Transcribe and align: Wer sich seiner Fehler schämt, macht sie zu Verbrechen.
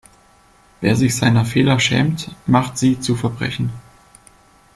Wer 0.79 0.95
sich 0.95 1.15
seiner 1.15 1.45
Fehler 1.45 1.79
schämt, 1.79 2.31
macht 2.47 2.75
sie 2.79 2.99
zu 2.99 3.15
Verbrechen. 3.15 3.69